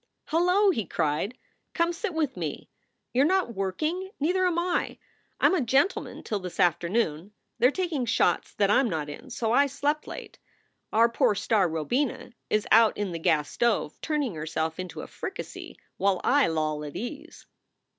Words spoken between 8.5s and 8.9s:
that I m